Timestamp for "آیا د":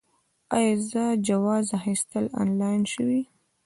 0.55-0.93